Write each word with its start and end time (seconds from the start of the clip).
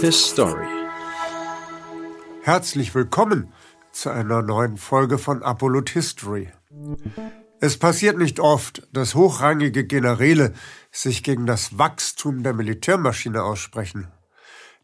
His 0.00 0.22
Story. 0.22 0.66
Herzlich 2.42 2.94
willkommen 2.94 3.52
zu 3.90 4.10
einer 4.10 4.42
neuen 4.42 4.76
Folge 4.76 5.16
von 5.16 5.42
Apollo 5.42 5.84
History. 5.90 6.50
Es 7.58 7.78
passiert 7.78 8.18
nicht 8.18 8.38
oft, 8.38 8.86
dass 8.92 9.14
hochrangige 9.14 9.86
Generäle 9.86 10.52
sich 10.92 11.22
gegen 11.22 11.46
das 11.46 11.78
Wachstum 11.78 12.42
der 12.42 12.52
Militärmaschine 12.52 13.42
aussprechen. 13.42 14.08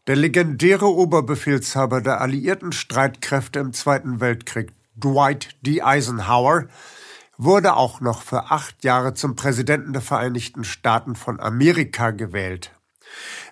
Der 0.07 0.15
legendäre 0.15 0.87
Oberbefehlshaber 0.87 2.01
der 2.01 2.21
alliierten 2.21 2.71
Streitkräfte 2.71 3.59
im 3.59 3.73
Zweiten 3.73 4.21
Weltkrieg, 4.21 4.71
Dwight 4.95 5.49
D. 5.61 5.83
Eisenhower, 5.83 6.65
wurde 7.37 7.75
auch 7.75 8.01
noch 8.01 8.23
für 8.23 8.49
acht 8.49 8.83
Jahre 8.83 9.13
zum 9.13 9.35
Präsidenten 9.35 9.93
der 9.93 10.01
Vereinigten 10.01 10.63
Staaten 10.63 11.15
von 11.15 11.39
Amerika 11.39 12.09
gewählt. 12.09 12.71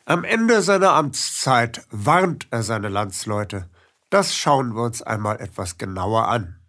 Am 0.08 0.24
Ende 0.24 0.62
seiner 0.62 0.94
Amtszeit 0.94 1.84
warnt 1.90 2.46
er 2.52 2.62
seine 2.62 2.90
Landsleute. 2.90 3.68
Das 4.12 4.36
schauen 4.36 4.76
wir 4.76 4.84
uns 4.84 5.02
einmal 5.02 5.42
etwas 5.42 5.80
genauer 5.80 6.28
an. 6.28 6.60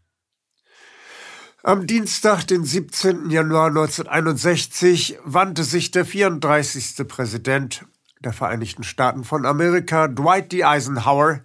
Am 1.62 1.86
Dienstag, 1.86 2.44
den 2.44 2.64
17. 2.64 3.28
Januar 3.28 3.66
1961, 3.66 5.18
wandte 5.22 5.64
sich 5.64 5.90
der 5.90 6.06
34. 6.06 7.06
Präsident 7.06 7.84
der 8.20 8.32
Vereinigten 8.32 8.84
Staaten 8.84 9.22
von 9.22 9.44
Amerika, 9.44 10.08
Dwight 10.08 10.52
D. 10.52 10.64
Eisenhower, 10.64 11.40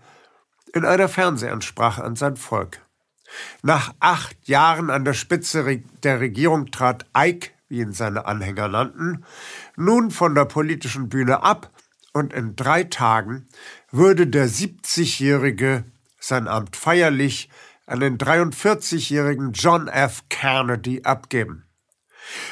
in 0.73 0.85
einer 0.85 1.09
Fernsehansprache 1.09 2.01
an 2.01 2.15
sein 2.15 2.37
Volk. 2.37 2.79
Nach 3.63 3.93
acht 3.99 4.37
Jahren 4.47 4.89
an 4.89 5.03
der 5.03 5.13
Spitze 5.13 5.81
der 6.03 6.21
Regierung 6.21 6.71
trat 6.71 7.05
Ike, 7.13 7.49
wie 7.67 7.79
ihn 7.79 7.91
seine 7.91 8.27
Anhänger 8.27 8.69
nannten, 8.69 9.25
nun 9.75 10.09
von 10.09 10.35
der 10.35 10.45
politischen 10.45 11.09
Bühne 11.09 11.43
ab 11.43 11.69
und 12.13 12.33
in 12.33 12.55
drei 12.55 12.83
Tagen 12.83 13.47
würde 13.91 14.27
der 14.27 14.47
70-Jährige 14.47 15.85
sein 16.19 16.47
Amt 16.47 16.75
feierlich 16.75 17.49
an 17.85 17.99
den 17.99 18.17
43-jährigen 18.17 19.53
John 19.53 19.87
F. 19.87 20.23
Kennedy 20.29 21.01
abgeben. 21.03 21.65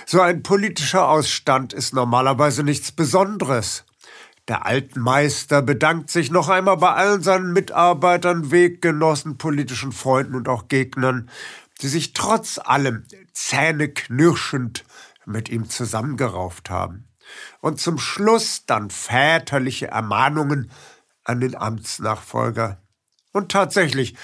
So 0.06 0.22
ein 0.22 0.44
politischer 0.44 1.08
Ausstand 1.08 1.73
ist 1.73 1.94
normalerweise 1.94 2.64
nichts 2.64 2.92
Besonderes. 2.92 3.86
Der 4.47 4.66
Altmeister 4.66 5.62
bedankt 5.62 6.09
sich 6.09 6.31
noch 6.31 6.50
einmal 6.50 6.78
bei 6.78 6.91
allen 6.91 7.22
seinen 7.22 7.53
Mitarbeitern, 7.53 8.50
Weggenossen, 8.52 9.38
politischen 9.38 9.91
Freunden 9.91 10.36
und 10.36 10.50
auch 10.50 10.67
Gegnern, 10.67 11.30
die 11.81 11.88
sich 11.88 12.14
trotz 12.14 12.58
allem 12.58 13.06
zähneknirschend 13.31 14.86
mit 15.25 15.50
ihm 15.50 15.69
zusammengerauft 15.69 16.72
haben. 16.72 17.09
Und 17.61 17.80
zum 17.80 17.97
Schluss 17.97 18.66
dann 18.66 18.89
väterliche 18.89 19.88
Ermahnungen 19.88 20.72
an 21.23 21.39
den 21.39 21.55
Amtsnachfolger. 21.55 22.81
Und 23.31 23.52
tatsächlich, 23.52 24.16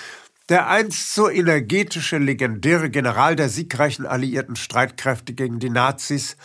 der 0.50 0.68
einst 0.68 1.14
so 1.14 1.30
energetische, 1.30 2.18
legendäre 2.18 2.90
General 2.90 3.36
der 3.36 3.50
siegreichen 3.50 4.06
alliierten 4.06 4.56
Streitkräfte 4.56 5.34
gegen 5.34 5.60
die 5.60 5.70
Nazis, 5.70 6.38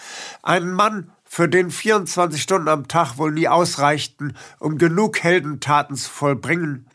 ein 0.42 0.70
Mann, 0.70 1.12
für 1.32 1.48
den 1.48 1.70
24 1.70 2.42
Stunden 2.42 2.66
am 2.66 2.88
Tag 2.88 3.16
wohl 3.16 3.30
nie 3.30 3.46
ausreichten, 3.46 4.36
um 4.58 4.78
genug 4.78 5.22
Heldentaten 5.22 5.94
zu 5.94 6.10
vollbringen, 6.10 6.88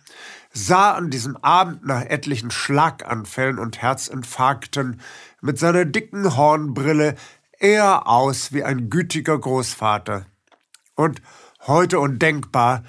sah 0.52 0.92
an 0.92 1.10
diesem 1.10 1.38
Abend 1.38 1.86
nach 1.86 2.02
etlichen 2.02 2.52
Schlaganfällen 2.52 3.60
und 3.60 3.82
Herzinfarkten 3.82 5.00
mit 5.40 5.58
seiner 5.58 5.86
dicken 5.86 6.36
Hornbrille 6.36 7.16
eher 7.60 8.08
aus 8.08 8.54
wie 8.54 8.64
ein 8.64 8.90
gütiger 8.90 9.38
Großvater. 9.38 10.26
Und 10.96 11.22
heute 11.68 12.00
undenkbar 12.00 12.84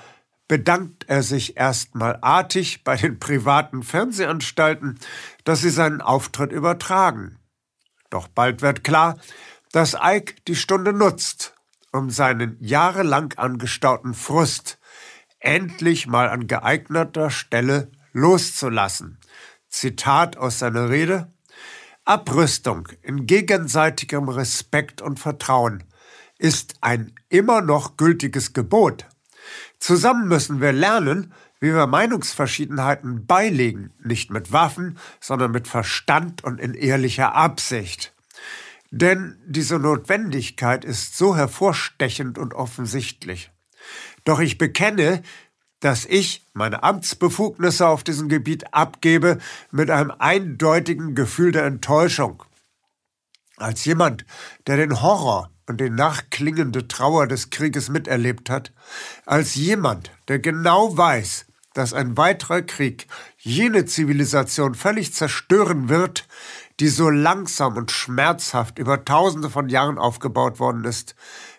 bedankt 0.49 1.09
er 1.09 1.23
sich 1.23 1.57
erstmal 1.57 2.19
artig 2.21 2.85
bei 2.85 2.97
den 2.97 3.19
privaten 3.19 3.83
Fernsehanstalten, 3.83 4.99
dass 5.45 5.61
sie 5.61 5.71
seinen 5.71 6.01
Auftritt 6.01 6.53
übertragen. 6.53 7.39
Doch 8.11 8.29
bald 8.29 8.63
wird 8.63 8.85
klar, 8.85 9.19
dass 9.73 9.97
Ike 10.01 10.37
die 10.47 10.55
Stunde 10.55 10.93
nutzt, 10.93 11.55
um 11.93 12.11
seinen 12.11 12.57
jahrelang 12.61 13.33
angestauten 13.37 14.15
Frust 14.15 14.79
endlich 15.41 16.07
mal 16.07 16.29
an 16.29 16.47
geeigneter 16.47 17.31
Stelle 17.31 17.91
loszulassen. 18.13 19.19
Zitat 19.69 20.37
aus 20.37 20.59
seiner 20.59 20.89
Rede 20.89 21.33
Abrüstung 22.07 22.89
in 23.03 23.27
gegenseitigem 23.27 24.29
Respekt 24.29 25.03
und 25.03 25.19
Vertrauen 25.19 25.83
ist 26.39 26.75
ein 26.81 27.13
immer 27.31 27.63
noch 27.63 27.97
gültiges 27.97 28.53
Gebot. 28.53 29.07
Zusammen 29.81 30.29
müssen 30.29 30.61
wir 30.61 30.73
lernen, 30.73 31.35
wie 31.59 31.75
wir 31.75 31.89
Meinungsverschiedenheiten 31.89 33.27
beilegen, 33.27 33.93
nicht 34.05 34.31
mit 34.31 34.53
Waffen, 34.53 34.99
sondern 35.21 35.51
mit 35.51 35.67
Verstand 35.67 36.45
und 36.45 36.61
in 36.61 36.75
ehrlicher 36.75 37.35
Absicht. 37.35 38.15
Denn 38.93 39.37
diese 39.45 39.81
Notwendigkeit 39.81 40.85
ist 40.85 41.17
so 41.17 41.35
hervorstechend 41.35 42.39
und 42.39 42.55
offensichtlich. 42.55 43.51
Doch 44.25 44.39
ich 44.39 44.59
bekenne, 44.59 45.23
dass 45.81 46.05
ich 46.05 46.45
meine 46.53 46.83
Amtsbefugnisse 46.83 47.87
auf 47.87 48.03
diesem 48.03 48.29
Gebiet 48.29 48.73
abgebe 48.73 49.39
mit 49.71 49.91
einem 49.91 50.11
eindeutigen 50.11 51.15
Gefühl 51.15 51.53
der 51.53 51.65
Enttäuschung. 51.65 52.43
Als 53.57 53.85
jemand, 53.85 54.25
der 54.67 54.77
den 54.77 55.03
Horror 55.03 55.51
und 55.67 55.81
die 55.81 55.91
nachklingende 55.91 56.89
Trauer 56.89 57.27
des 57.27 57.51
Krieges 57.51 57.89
miterlebt 57.89 58.51
hat, 58.51 58.73
als 59.25 59.55
jemand, 59.55 60.11
der 60.29 60.39
genau 60.39 60.97
weiß, 60.97 61.47
dass 61.77 61.93
ein 61.93 62.17
weiterer 62.17 62.63
Krieg 62.63 63.07
jene 63.39 63.85
Zivilisation 63.85 64.75
völlig 64.75 65.13
zerstören 65.13 65.89
wird, 65.89 66.27
die 66.81 66.89
so 66.89 67.11
langsam 67.11 67.77
und 67.77 67.91
schmerzhaft 67.91 68.79
über 68.79 69.05
tausende 69.05 69.51
von 69.51 69.69
Jahren 69.69 69.99
aufgebaut 69.99 70.59
worden 70.59 70.85
ist, 70.85 71.15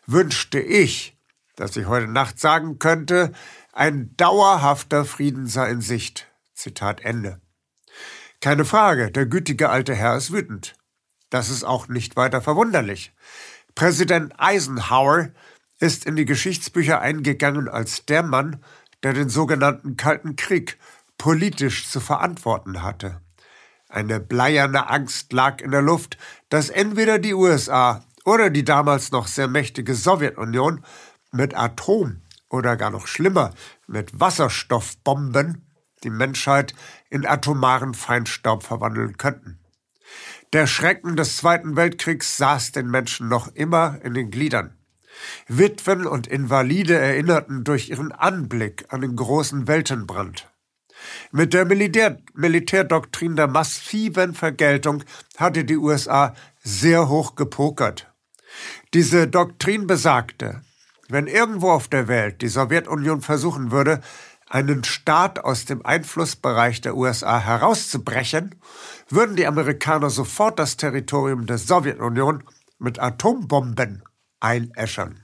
wünschte 0.05 0.59
ich, 0.59 1.17
dass 1.55 1.75
ich 1.75 1.87
heute 1.87 2.07
Nacht 2.07 2.39
sagen 2.39 2.79
könnte, 2.79 3.31
ein 3.77 4.15
dauerhafter 4.17 5.05
Frieden 5.05 5.45
sei 5.45 5.69
in 5.69 5.81
Sicht. 5.81 6.27
Zitat 6.55 7.01
Ende. 7.01 7.39
Keine 8.41 8.65
Frage, 8.65 9.11
der 9.11 9.27
gütige 9.27 9.69
alte 9.69 9.93
Herr 9.93 10.17
ist 10.17 10.31
wütend. 10.31 10.75
Das 11.29 11.49
ist 11.49 11.63
auch 11.63 11.87
nicht 11.87 12.15
weiter 12.15 12.41
verwunderlich. 12.41 13.13
Präsident 13.75 14.33
Eisenhower 14.37 15.29
ist 15.79 16.05
in 16.05 16.15
die 16.15 16.25
Geschichtsbücher 16.25 17.01
eingegangen 17.01 17.69
als 17.69 18.05
der 18.05 18.23
Mann, 18.23 18.63
der 19.03 19.13
den 19.13 19.29
sogenannten 19.29 19.95
Kalten 19.95 20.35
Krieg 20.35 20.79
politisch 21.19 21.87
zu 21.87 21.99
verantworten 21.99 22.81
hatte. 22.81 23.21
Eine 23.89 24.19
bleierne 24.19 24.89
Angst 24.89 25.31
lag 25.33 25.61
in 25.61 25.69
der 25.69 25.83
Luft, 25.83 26.17
dass 26.49 26.69
entweder 26.69 27.19
die 27.19 27.35
USA 27.35 28.03
oder 28.25 28.49
die 28.49 28.65
damals 28.65 29.11
noch 29.11 29.27
sehr 29.27 29.47
mächtige 29.47 29.93
Sowjetunion 29.93 30.83
mit 31.31 31.55
Atom 31.55 32.21
oder 32.49 32.77
gar 32.77 32.89
noch 32.89 33.07
schlimmer 33.07 33.53
mit 33.87 34.19
Wasserstoffbomben 34.19 35.63
die 36.03 36.09
Menschheit 36.09 36.75
in 37.09 37.25
atomaren 37.25 37.93
Feinstaub 37.93 38.63
verwandeln 38.63 39.17
könnten. 39.17 39.59
Der 40.53 40.67
Schrecken 40.67 41.15
des 41.15 41.37
Zweiten 41.37 41.75
Weltkriegs 41.75 42.37
saß 42.37 42.71
den 42.71 42.89
Menschen 42.89 43.27
noch 43.27 43.47
immer 43.53 43.99
in 44.03 44.13
den 44.13 44.31
Gliedern. 44.31 44.77
Witwen 45.47 46.05
und 46.05 46.27
Invalide 46.27 46.97
erinnerten 46.97 47.63
durch 47.63 47.89
ihren 47.89 48.11
Anblick 48.11 48.85
an 48.89 49.01
den 49.01 49.15
großen 49.15 49.67
Weltenbrand. 49.67 50.47
Mit 51.31 51.53
der 51.53 51.65
Militär 51.65 52.17
Militärdoktrin 52.33 53.35
der 53.35 53.47
massiven 53.47 54.33
Vergeltung 54.33 55.03
hatte 55.37 55.65
die 55.65 55.77
USA 55.77 56.35
sehr 56.63 57.09
hoch 57.09 57.35
gepokert. 57.35 58.11
Diese 58.93 59.27
Doktrin 59.27 59.87
besagte, 59.87 60.61
wenn 61.07 61.27
irgendwo 61.27 61.71
auf 61.71 61.87
der 61.87 62.07
Welt 62.07 62.41
die 62.41 62.47
Sowjetunion 62.47 63.21
versuchen 63.21 63.71
würde, 63.71 64.01
einen 64.49 64.83
Staat 64.83 65.39
aus 65.39 65.65
dem 65.65 65.85
Einflussbereich 65.85 66.81
der 66.81 66.95
USA 66.95 67.39
herauszubrechen, 67.39 68.55
würden 69.09 69.35
die 69.35 69.47
Amerikaner 69.47 70.09
sofort 70.09 70.59
das 70.59 70.77
Territorium 70.77 71.45
der 71.45 71.57
Sowjetunion 71.57 72.43
mit 72.79 72.99
Atombomben 72.99 74.03
einäschern. 74.39 75.23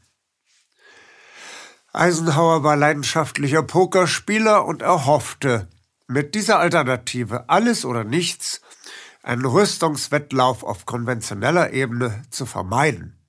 Eisenhower 1.93 2.63
war 2.63 2.75
leidenschaftlicher 2.75 3.63
Pokerspieler 3.63 4.65
und 4.65 4.81
erhoffte, 4.81 5.69
mit 6.07 6.35
dieser 6.35 6.59
Alternative 6.59 7.49
alles 7.49 7.85
oder 7.85 8.03
nichts 8.03 8.61
einen 9.21 9.45
Rüstungswettlauf 9.45 10.63
auf 10.63 10.85
konventioneller 10.85 11.71
Ebene 11.71 12.23
zu 12.29 12.45
vermeiden. 12.45 13.22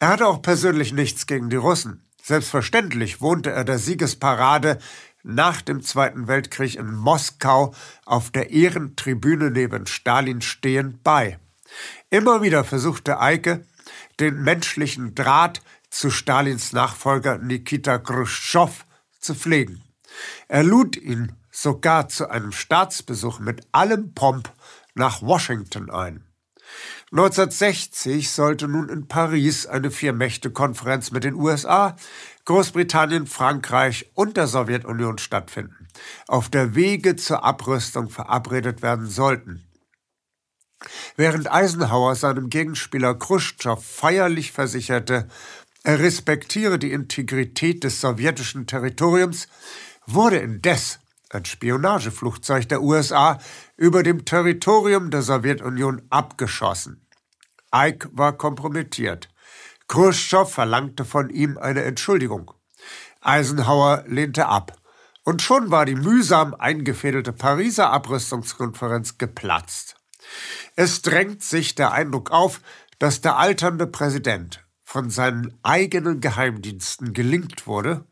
Er 0.00 0.08
hatte 0.08 0.26
auch 0.26 0.42
persönlich 0.42 0.92
nichts 0.92 1.26
gegen 1.26 1.50
die 1.50 1.56
Russen. 1.56 2.04
Selbstverständlich 2.22 3.20
wohnte 3.20 3.50
er 3.50 3.64
der 3.64 3.78
Siegesparade 3.78 4.78
nach 5.24 5.60
dem 5.60 5.82
Zweiten 5.82 6.28
Weltkrieg 6.28 6.76
in 6.76 6.94
Moskau 6.94 7.74
auf 8.04 8.30
der 8.30 8.50
Ehrentribüne 8.50 9.50
neben 9.50 9.86
Stalin 9.86 10.40
stehend 10.40 11.02
bei. 11.02 11.38
Immer 12.10 12.42
wieder 12.42 12.64
versuchte 12.64 13.20
Eike, 13.20 13.66
den 14.20 14.42
menschlichen 14.42 15.14
Draht 15.14 15.62
zu 15.90 16.10
Stalins 16.10 16.72
Nachfolger 16.72 17.38
Nikita 17.38 17.98
Khrushchev 17.98 18.84
zu 19.20 19.34
pflegen. 19.34 19.82
Er 20.46 20.62
lud 20.62 20.96
ihn 20.96 21.32
sogar 21.50 22.08
zu 22.08 22.30
einem 22.30 22.52
Staatsbesuch 22.52 23.40
mit 23.40 23.66
allem 23.72 24.14
Pomp 24.14 24.52
nach 24.94 25.22
Washington 25.22 25.90
ein. 25.90 26.27
1960 27.10 28.30
sollte 28.30 28.68
nun 28.68 28.90
in 28.90 29.08
Paris 29.08 29.66
eine 29.66 29.90
Vier-Mächte-Konferenz 29.90 31.10
mit 31.10 31.24
den 31.24 31.34
USA, 31.34 31.96
Großbritannien, 32.44 33.26
Frankreich 33.26 34.10
und 34.14 34.36
der 34.36 34.46
Sowjetunion 34.46 35.16
stattfinden, 35.16 35.88
auf 36.26 36.50
der 36.50 36.74
Wege 36.74 37.16
zur 37.16 37.44
Abrüstung 37.44 38.10
verabredet 38.10 38.82
werden 38.82 39.06
sollten. 39.06 39.64
Während 41.16 41.50
Eisenhower 41.50 42.14
seinem 42.14 42.50
Gegenspieler 42.50 43.14
Khrushchev 43.14 43.82
feierlich 43.82 44.52
versicherte, 44.52 45.28
er 45.84 45.98
respektiere 46.00 46.78
die 46.78 46.92
Integrität 46.92 47.84
des 47.84 48.02
sowjetischen 48.02 48.66
Territoriums, 48.66 49.48
wurde 50.06 50.36
indes 50.36 51.00
ein 51.30 51.44
Spionageflugzeug 51.44 52.68
der 52.68 52.82
USA 52.82 53.38
über 53.76 54.02
dem 54.02 54.24
Territorium 54.24 55.10
der 55.10 55.22
Sowjetunion 55.22 56.02
abgeschossen. 56.10 57.06
Ike 57.74 58.08
war 58.12 58.32
kompromittiert. 58.32 59.28
Khrushchev 59.88 60.50
verlangte 60.50 61.04
von 61.04 61.30
ihm 61.30 61.58
eine 61.58 61.82
Entschuldigung. 61.82 62.52
Eisenhower 63.20 64.04
lehnte 64.06 64.46
ab. 64.46 64.76
Und 65.24 65.42
schon 65.42 65.70
war 65.70 65.84
die 65.84 65.94
mühsam 65.94 66.54
eingefädelte 66.54 67.32
Pariser 67.32 67.90
Abrüstungskonferenz 67.90 69.18
geplatzt. 69.18 69.96
Es 70.76 71.02
drängt 71.02 71.42
sich 71.42 71.74
der 71.74 71.92
Eindruck 71.92 72.30
auf, 72.30 72.60
dass 72.98 73.20
der 73.20 73.36
alternde 73.36 73.86
Präsident 73.86 74.64
von 74.84 75.10
seinen 75.10 75.58
eigenen 75.62 76.20
Geheimdiensten 76.20 77.12
gelingt 77.12 77.66
wurde, 77.66 78.06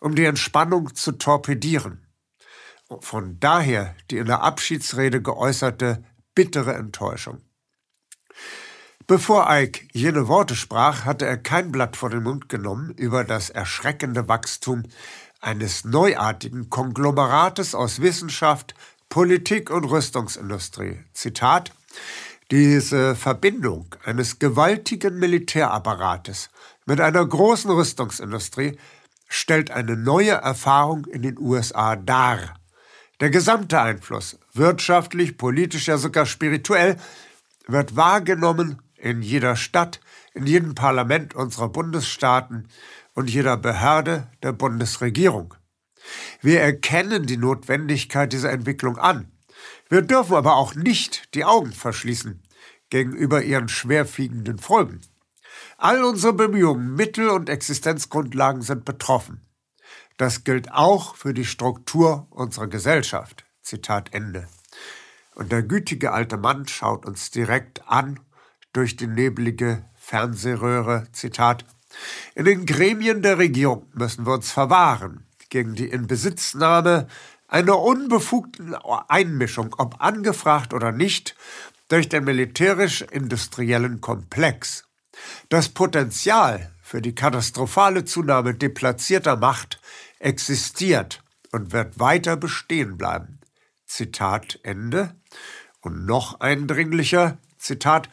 um 0.00 0.16
die 0.16 0.24
Entspannung 0.24 0.94
zu 0.94 1.12
torpedieren. 1.12 2.07
Von 3.00 3.38
daher 3.40 3.94
die 4.10 4.18
in 4.18 4.26
der 4.26 4.42
Abschiedsrede 4.42 5.20
geäußerte 5.22 6.02
bittere 6.34 6.74
Enttäuschung. 6.74 7.42
Bevor 9.06 9.46
Ike 9.50 9.88
jene 9.92 10.28
Worte 10.28 10.54
sprach, 10.54 11.04
hatte 11.04 11.26
er 11.26 11.38
kein 11.38 11.72
Blatt 11.72 11.96
vor 11.96 12.10
den 12.10 12.22
Mund 12.22 12.48
genommen 12.48 12.90
über 12.90 13.24
das 13.24 13.48
erschreckende 13.48 14.28
Wachstum 14.28 14.82
eines 15.40 15.84
neuartigen 15.84 16.68
Konglomerates 16.68 17.74
aus 17.74 18.00
Wissenschaft, 18.00 18.74
Politik 19.08 19.70
und 19.70 19.84
Rüstungsindustrie. 19.84 21.00
Zitat 21.14 21.72
diese 22.50 23.14
Verbindung 23.14 23.94
eines 24.04 24.38
gewaltigen 24.38 25.18
Militärapparates 25.18 26.50
mit 26.86 27.00
einer 27.00 27.24
großen 27.24 27.70
Rüstungsindustrie 27.70 28.78
stellt 29.28 29.70
eine 29.70 29.96
neue 29.96 30.32
Erfahrung 30.32 31.04
in 31.06 31.22
den 31.22 31.38
USA 31.38 31.96
dar. 31.96 32.57
Der 33.20 33.30
gesamte 33.30 33.80
Einfluss, 33.80 34.38
wirtschaftlich, 34.54 35.36
politisch, 35.36 35.88
ja 35.88 35.98
sogar 35.98 36.24
spirituell, 36.24 36.96
wird 37.66 37.96
wahrgenommen 37.96 38.80
in 38.96 39.22
jeder 39.22 39.56
Stadt, 39.56 40.00
in 40.34 40.46
jedem 40.46 40.76
Parlament 40.76 41.34
unserer 41.34 41.68
Bundesstaaten 41.68 42.68
und 43.14 43.28
jeder 43.28 43.56
Behörde 43.56 44.28
der 44.44 44.52
Bundesregierung. 44.52 45.54
Wir 46.42 46.60
erkennen 46.60 47.26
die 47.26 47.36
Notwendigkeit 47.36 48.32
dieser 48.32 48.52
Entwicklung 48.52 48.98
an. 48.98 49.32
Wir 49.88 50.02
dürfen 50.02 50.36
aber 50.36 50.54
auch 50.54 50.76
nicht 50.76 51.34
die 51.34 51.44
Augen 51.44 51.72
verschließen 51.72 52.42
gegenüber 52.88 53.42
ihren 53.42 53.68
schwerwiegenden 53.68 54.58
Folgen. 54.58 55.00
All 55.76 56.04
unsere 56.04 56.32
Bemühungen, 56.32 56.94
Mittel 56.94 57.30
und 57.30 57.48
Existenzgrundlagen 57.48 58.62
sind 58.62 58.84
betroffen. 58.84 59.47
Das 60.18 60.44
gilt 60.44 60.72
auch 60.72 61.14
für 61.14 61.32
die 61.32 61.46
Struktur 61.46 62.26
unserer 62.30 62.66
Gesellschaft. 62.66 63.46
Zitat 63.62 64.12
Ende. 64.12 64.48
Und 65.36 65.52
der 65.52 65.62
gütige 65.62 66.12
alte 66.12 66.36
Mann 66.36 66.66
schaut 66.66 67.06
uns 67.06 67.30
direkt 67.30 67.88
an 67.88 68.18
durch 68.72 68.96
die 68.96 69.06
nebelige 69.06 69.84
Fernsehröhre. 69.96 71.06
Zitat. 71.12 71.64
In 72.34 72.44
den 72.44 72.66
Gremien 72.66 73.22
der 73.22 73.38
Regierung 73.38 73.86
müssen 73.94 74.26
wir 74.26 74.34
uns 74.34 74.50
verwahren 74.50 75.24
gegen 75.50 75.76
die 75.76 75.88
Inbesitznahme 75.88 77.06
einer 77.46 77.78
unbefugten 77.78 78.74
Einmischung, 78.74 79.74
ob 79.78 80.00
angefragt 80.00 80.74
oder 80.74 80.90
nicht, 80.90 81.36
durch 81.88 82.08
den 82.08 82.24
militärisch-industriellen 82.24 84.00
Komplex. 84.00 84.84
Das 85.48 85.68
Potenzial 85.68 86.72
für 86.88 87.02
die 87.02 87.14
katastrophale 87.14 88.06
Zunahme 88.06 88.54
deplatzierter 88.54 89.36
Macht 89.36 89.78
existiert 90.20 91.22
und 91.52 91.72
wird 91.72 92.00
weiter 92.00 92.38
bestehen 92.38 92.96
bleiben. 92.96 93.40
Zitat 93.84 94.58
Ende. 94.62 95.14
Und 95.82 96.06
noch 96.06 96.40
eindringlicher, 96.40 97.36
Zitat, 97.58 98.08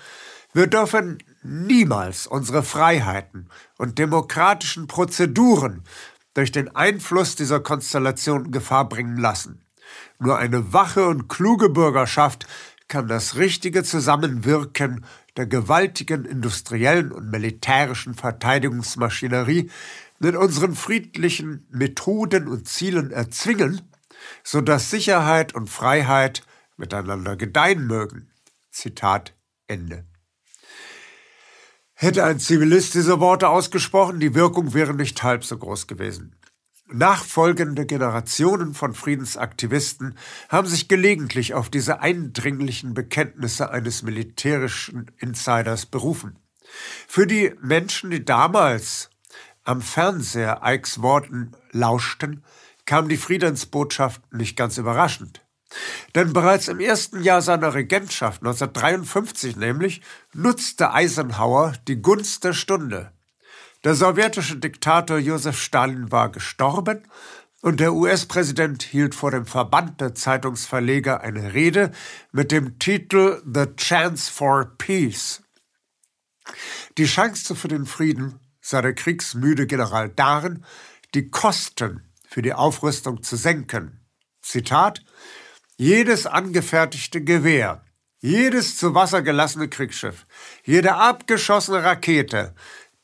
wir 0.51 0.67
dürfen 0.67 1.23
niemals 1.41 2.27
unsere 2.27 2.63
Freiheiten 2.63 3.49
und 3.77 3.97
demokratischen 3.97 4.87
Prozeduren 4.87 5.85
durch 6.33 6.51
den 6.51 6.75
Einfluss 6.75 7.37
dieser 7.37 7.61
Konstellation 7.61 8.51
Gefahr 8.51 8.89
bringen 8.89 9.15
lassen. 9.15 9.61
Nur 10.19 10.37
eine 10.37 10.73
wache 10.73 11.07
und 11.07 11.29
kluge 11.29 11.69
Bürgerschaft 11.69 12.45
kann 12.89 13.07
das 13.07 13.37
richtige 13.37 13.85
Zusammenwirken 13.85 15.05
der 15.37 15.47
gewaltigen 15.47 16.25
industriellen 16.25 17.11
und 17.11 17.29
militärischen 17.29 18.13
Verteidigungsmaschinerie 18.13 19.69
mit 20.19 20.35
unseren 20.35 20.75
friedlichen 20.75 21.67
Methoden 21.69 22.47
und 22.47 22.67
Zielen 22.67 23.11
erzwingen, 23.11 23.81
so 24.43 24.61
dass 24.61 24.89
Sicherheit 24.89 25.53
und 25.53 25.69
Freiheit 25.69 26.43
miteinander 26.77 27.35
gedeihen 27.35 27.85
mögen. 27.85 28.29
Zitat 28.71 29.33
Ende. 29.67 30.05
Hätte 31.93 32.25
ein 32.25 32.39
Zivilist 32.39 32.93
diese 32.93 33.19
Worte 33.19 33.49
ausgesprochen, 33.49 34.19
die 34.19 34.35
Wirkung 34.35 34.73
wäre 34.73 34.93
nicht 34.93 35.23
halb 35.23 35.45
so 35.45 35.57
groß 35.57 35.87
gewesen. 35.87 36.35
Nachfolgende 36.87 37.87
Generationen 37.87 38.75
von 38.75 38.93
Friedensaktivisten 38.93 40.17
haben 40.49 40.67
sich 40.67 40.87
gelegentlich 40.87 41.55
auf 41.55 41.69
diese 41.69 41.99
eindringlichen 41.99 42.93
Bekenntnisse 42.93 43.71
eines 43.71 44.03
militärischen 44.03 45.09
Insiders 45.17 45.87
berufen. 45.87 46.37
Für 47.07 47.25
die 47.25 47.55
Menschen, 47.59 48.11
die 48.11 48.23
damals 48.23 49.09
am 49.63 49.81
Fernseher 49.81 50.61
Ikes 50.63 51.01
Worten 51.01 51.53
lauschten, 51.71 52.43
kam 52.85 53.09
die 53.09 53.17
Friedensbotschaft 53.17 54.21
nicht 54.31 54.55
ganz 54.55 54.77
überraschend. 54.77 55.41
Denn 56.13 56.33
bereits 56.33 56.67
im 56.67 56.79
ersten 56.79 57.23
Jahr 57.23 57.41
seiner 57.41 57.73
Regentschaft, 57.73 58.41
1953 58.41 59.55
nämlich, 59.55 60.01
nutzte 60.33 60.93
Eisenhower 60.93 61.73
die 61.87 62.01
Gunst 62.01 62.43
der 62.43 62.53
Stunde. 62.53 63.11
Der 63.85 63.93
sowjetische 63.93 64.57
Diktator 64.57 65.19
Josef 65.19 65.61
Stalin 65.61 66.11
war 66.11 66.31
gestorben 66.31 67.03
und 67.61 67.79
der 67.79 67.93
US-Präsident 67.93 68.81
hielt 68.81 69.13
vor 69.13 69.29
dem 69.29 69.45
Verband 69.45 70.01
der 70.01 70.15
Zeitungsverleger 70.15 71.21
eine 71.21 71.53
Rede 71.53 71.91
mit 72.31 72.51
dem 72.51 72.79
Titel 72.79 73.43
The 73.45 73.75
Chance 73.75 74.31
for 74.31 74.71
Peace. 74.79 75.43
Die 76.97 77.05
Chance 77.05 77.55
für 77.55 77.67
den 77.67 77.85
Frieden 77.85 78.39
sah 78.59 78.81
der 78.81 78.95
kriegsmüde 78.95 79.67
General 79.67 80.09
darin, 80.09 80.65
die 81.13 81.29
Kosten 81.29 82.11
für 82.27 82.41
die 82.41 82.53
Aufrüstung 82.53 83.21
zu 83.21 83.35
senken. 83.35 84.03
Zitat 84.41 85.05
jedes 85.77 86.25
angefertigte 86.25 87.23
Gewehr, 87.23 87.83
jedes 88.17 88.77
zu 88.77 88.95
Wasser 88.95 89.21
gelassene 89.21 89.69
Kriegsschiff, 89.69 90.25
jede 90.63 90.95
abgeschossene 90.95 91.83
Rakete 91.83 92.55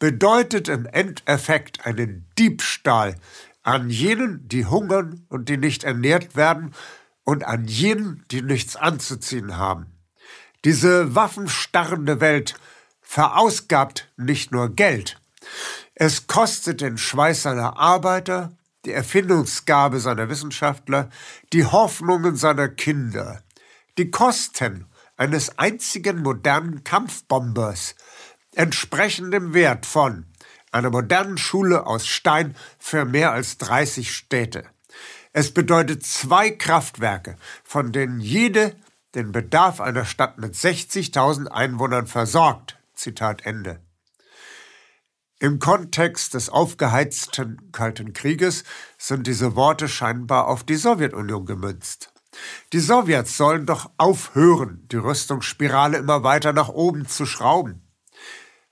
bedeutet 0.01 0.67
im 0.67 0.87
Endeffekt 0.87 1.85
einen 1.85 2.27
Diebstahl 2.39 3.17
an 3.61 3.91
jenen, 3.91 4.47
die 4.47 4.65
hungern 4.65 5.27
und 5.29 5.47
die 5.47 5.57
nicht 5.57 5.83
ernährt 5.83 6.35
werden 6.35 6.73
und 7.23 7.43
an 7.43 7.65
jenen, 7.65 8.25
die 8.31 8.41
nichts 8.41 8.75
anzuziehen 8.75 9.57
haben. 9.57 9.85
Diese 10.65 11.13
waffenstarrende 11.13 12.19
Welt 12.19 12.55
verausgabt 13.03 14.11
nicht 14.17 14.51
nur 14.51 14.75
Geld, 14.75 15.21
es 15.93 16.25
kostet 16.25 16.81
den 16.81 16.97
Schweiß 16.97 17.43
seiner 17.43 17.77
Arbeiter, 17.77 18.57
die 18.85 18.93
Erfindungsgabe 18.93 19.99
seiner 19.99 20.29
Wissenschaftler, 20.29 21.11
die 21.53 21.65
Hoffnungen 21.65 22.37
seiner 22.37 22.69
Kinder, 22.69 23.43
die 23.99 24.09
Kosten 24.09 24.87
eines 25.15 25.59
einzigen 25.59 26.23
modernen 26.23 26.83
Kampfbombers 26.83 27.93
entsprechen 28.55 29.31
dem 29.31 29.53
Wert 29.53 29.85
von 29.85 30.25
einer 30.71 30.89
modernen 30.89 31.37
Schule 31.37 31.85
aus 31.85 32.07
Stein 32.07 32.55
für 32.79 33.05
mehr 33.05 33.31
als 33.31 33.57
30 33.57 34.15
Städte. 34.15 34.65
Es 35.33 35.53
bedeutet 35.53 36.05
zwei 36.05 36.49
Kraftwerke, 36.49 37.37
von 37.63 37.91
denen 37.91 38.19
jede 38.19 38.75
den 39.15 39.31
Bedarf 39.31 39.81
einer 39.81 40.05
Stadt 40.05 40.37
mit 40.37 40.55
60.000 40.55 41.47
Einwohnern 41.47 42.07
versorgt. 42.07 42.77
Zitat 42.93 43.45
Ende. 43.45 43.81
Im 45.39 45.59
Kontext 45.59 46.35
des 46.35 46.49
aufgeheizten 46.49 47.71
Kalten 47.71 48.13
Krieges 48.13 48.63
sind 48.97 49.25
diese 49.25 49.55
Worte 49.55 49.89
scheinbar 49.89 50.47
auf 50.47 50.63
die 50.63 50.75
Sowjetunion 50.75 51.45
gemünzt. 51.45 52.13
Die 52.73 52.79
Sowjets 52.79 53.35
sollen 53.37 53.65
doch 53.65 53.89
aufhören, 53.97 54.87
die 54.91 54.97
Rüstungsspirale 54.97 55.97
immer 55.97 56.23
weiter 56.23 56.53
nach 56.53 56.69
oben 56.69 57.07
zu 57.07 57.25
schrauben. 57.25 57.90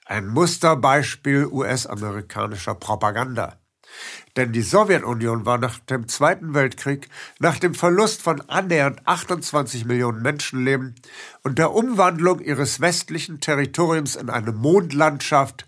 Ein 0.09 0.27
Musterbeispiel 0.29 1.45
US-amerikanischer 1.45 2.73
Propaganda. 2.73 3.59
Denn 4.35 4.51
die 4.51 4.63
Sowjetunion 4.63 5.45
war 5.45 5.59
nach 5.59 5.77
dem 5.77 6.07
Zweiten 6.07 6.55
Weltkrieg, 6.55 7.09
nach 7.37 7.59
dem 7.59 7.75
Verlust 7.75 8.23
von 8.23 8.41
annähernd 8.49 9.05
28 9.05 9.85
Millionen 9.85 10.23
Menschenleben 10.23 10.95
und 11.43 11.59
der 11.59 11.75
Umwandlung 11.75 12.39
ihres 12.39 12.81
westlichen 12.81 13.39
Territoriums 13.39 14.15
in 14.15 14.31
eine 14.31 14.51
Mondlandschaft 14.51 15.67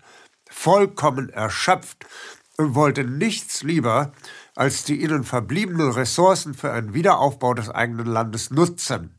vollkommen 0.50 1.28
erschöpft 1.28 2.04
und 2.56 2.74
wollte 2.74 3.04
nichts 3.04 3.62
lieber, 3.62 4.10
als 4.56 4.82
die 4.82 5.00
ihnen 5.00 5.22
verbliebenen 5.22 5.92
Ressourcen 5.92 6.54
für 6.54 6.72
einen 6.72 6.94
Wiederaufbau 6.94 7.54
des 7.54 7.70
eigenen 7.70 8.06
Landes 8.06 8.50
nutzen. 8.50 9.14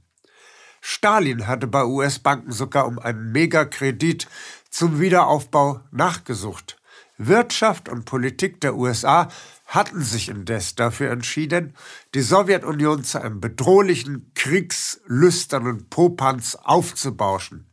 Stalin 0.85 1.47
hatte 1.47 1.67
bei 1.67 1.85
US-Banken 1.85 2.51
sogar 2.51 2.87
um 2.87 2.99
einen 2.99 3.31
Megakredit 3.31 4.27
zum 4.73 4.99
Wiederaufbau 4.99 5.81
nachgesucht. 5.91 6.81
Wirtschaft 7.17 7.89
und 7.89 8.05
Politik 8.05 8.59
der 8.59 8.75
USA 8.75 9.27
hatten 9.67 10.01
sich 10.01 10.29
indes 10.29 10.73
dafür 10.73 11.11
entschieden, 11.11 11.75
die 12.15 12.21
Sowjetunion 12.21 13.03
zu 13.03 13.21
einem 13.21 13.39
bedrohlichen, 13.39 14.31
kriegslüsternen 14.33 15.89
Popanz 15.89 16.55
aufzubauschen. 16.55 17.71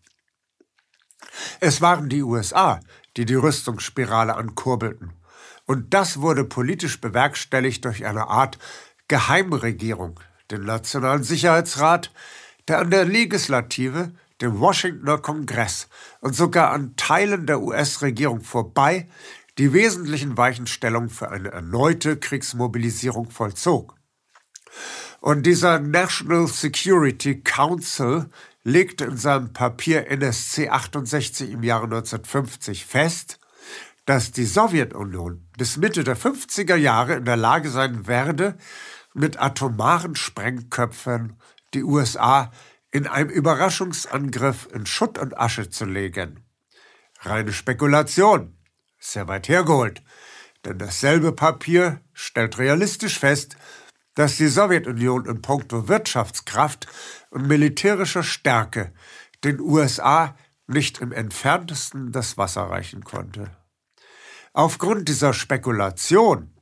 Es 1.61 1.81
waren 1.81 2.11
die 2.11 2.23
USA, 2.23 2.81
die 3.17 3.25
die 3.25 3.35
Rüstungsspirale 3.35 4.35
ankurbelten. 4.35 5.15
Und 5.65 5.95
das 5.95 6.21
wurde 6.21 6.45
politisch 6.45 7.01
bewerkstelligt 7.01 7.87
durch 7.87 8.05
eine 8.05 8.29
Art 8.29 8.59
Geheimregierung, 9.09 10.21
den 10.51 10.65
Nationalen 10.65 11.23
Sicherheitsrat, 11.23 12.13
der 12.69 12.79
an 12.79 12.91
der 12.91 13.07
Legislative, 13.07 14.13
dem 14.41 14.61
Washingtoner 14.61 15.19
Kongress 15.19 15.89
und 16.21 16.35
sogar 16.35 16.71
an 16.71 16.95
Teilen 16.97 17.47
der 17.47 17.61
US-Regierung 17.61 18.41
vorbei 18.41 19.09
die 19.59 19.73
wesentlichen 19.73 20.37
Weichenstellungen 20.37 21.11
für 21.11 21.31
eine 21.31 21.51
erneute 21.51 22.17
Kriegsmobilisierung 22.17 23.31
vollzog. 23.31 23.95
Und 25.21 25.45
dieser 25.45 25.81
National 25.81 26.47
Security 26.47 27.43
Council 27.43 28.31
legte 28.63 29.05
in 29.05 29.17
seinem 29.17 29.53
Papier 29.53 30.11
NSC 30.11 30.69
68 30.69 31.51
im 31.51 31.63
Jahre 31.63 31.85
1950 31.85 32.87
fest, 32.87 33.39
dass 34.07 34.33
die 34.33 34.47
Sowjetunion 34.47 35.47
bis 35.59 35.77
Mitte 35.77 36.05
der 36.05 36.17
50er 36.17 36.77
Jahre 36.77 37.15
in 37.15 37.25
der 37.25 37.37
Lage 37.37 37.71
sein 37.71 38.07
werde, 38.07 38.57
mit 39.13 39.41
atomaren 39.41 40.15
Sprengköpfen 40.15 41.37
die 41.75 41.85
USA 41.85 42.51
in 42.93 43.07
einem 43.07 43.31
Überraschungsangriff 43.31 44.69
in 44.73 44.87
Schutt 44.87 45.19
und 45.19 45.39
Asche 45.39 45.71
zu 45.71 45.85
legen. 45.85 46.45
Reine 47.21 47.53
Spekulation, 47.53 48.57
sehr 48.99 49.29
weit 49.29 49.49
hergeholt, 49.49 50.03
denn 50.65 50.79
dasselbe 50.79 51.33
Papier 51.33 52.01
stellt 52.13 52.59
realistisch 52.59 53.19
fest, 53.19 53.57
dass 54.15 54.37
die 54.37 54.49
Sowjetunion 54.49 55.27
in 55.27 55.41
puncto 55.41 55.89
Wirtschaftskraft 55.89 56.87
und 57.31 57.47
militärischer 57.47 58.23
Stärke 58.23 58.93
den 59.45 59.61
USA 59.61 60.37
nicht 60.67 61.01
im 61.01 61.13
entferntesten 61.13 62.13
das 62.13 62.37
Wasser 62.37 62.63
reichen 62.63 63.05
konnte. 63.05 63.51
Aufgrund 64.53 65.09
dieser 65.09 65.33
Spekulation 65.33 66.55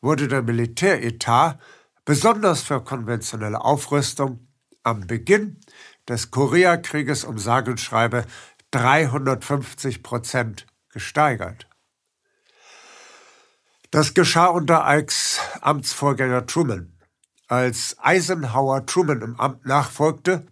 wurde 0.00 0.28
der 0.28 0.42
Militäretat 0.42 1.58
besonders 2.04 2.62
für 2.62 2.82
konventionelle 2.82 3.60
Aufrüstung 3.60 4.46
am 4.82 5.06
Beginn 5.06 5.60
des 6.10 6.30
Koreakrieges 6.30 7.24
um 7.24 7.38
sage 7.38 7.70
und 7.70 7.80
schreibe 7.80 8.26
350 8.72 10.02
Prozent 10.02 10.66
gesteigert. 10.92 11.66
Das 13.90 14.14
geschah 14.14 14.46
unter 14.46 14.84
Ikes 14.86 15.40
Amtsvorgänger 15.62 16.46
Truman. 16.46 16.92
Als 17.48 17.96
Eisenhower 17.98 18.86
Truman 18.86 19.22
im 19.22 19.40
Amt 19.40 19.66
nachfolgte, 19.66 20.46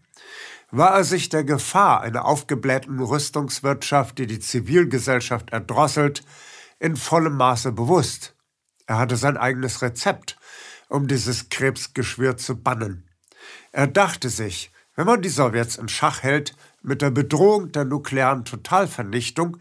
war 0.71 0.95
er 0.97 1.05
sich 1.05 1.29
der 1.29 1.45
Gefahr 1.45 2.01
einer 2.01 2.25
aufgeblähten 2.25 3.01
Rüstungswirtschaft, 3.01 4.19
die 4.19 4.27
die 4.27 4.41
Zivilgesellschaft 4.41 5.51
erdrosselt, 5.51 6.25
in 6.79 6.97
vollem 6.97 7.37
Maße 7.37 7.73
bewusst. 7.73 8.35
Er 8.87 8.99
hatte 8.99 9.17
sein 9.17 9.37
eigenes 9.37 9.83
Rezept, 9.83 10.37
um 10.89 11.07
dieses 11.07 11.49
Krebsgeschwür 11.49 12.37
zu 12.37 12.61
bannen. 12.61 13.09
Er 13.73 13.87
dachte 13.87 14.31
sich, 14.31 14.73
wenn 14.99 15.07
man 15.07 15.23
die 15.23 15.29
Sowjets 15.29 15.77
in 15.77 15.89
Schach 15.89 16.25
hält 16.25 16.57
mit 16.83 17.03
der 17.03 17.11
Bedrohung 17.11 17.71
der 17.71 17.85
nuklearen 17.85 18.45
Totalvernichtung, 18.45 19.59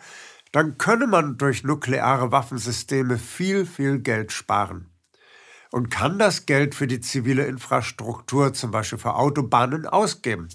dann 0.51 0.79
könne 0.79 1.06
man 1.06 1.38
durch 1.38 1.63
nukleare 1.63 2.32
Waffensysteme 2.32 3.20
viel, 3.20 3.67
viel 3.67 4.00
Geld 4.00 4.32
sparen 4.32 4.89
und 5.70 5.91
kann 5.91 6.17
das 6.17 6.48
Geld 6.48 6.74
für 6.74 6.88
die 6.88 7.01
zivile 7.01 7.46
Infrastruktur, 7.46 8.56
zum 8.56 8.72
Beispiel 8.72 8.98
für 8.98 9.13
Autobahnen, 9.13 9.86
ausgeben. 9.86 10.48